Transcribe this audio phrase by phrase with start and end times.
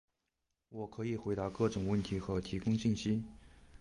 [0.69, 3.23] 我可以回答各种问题和提供信息。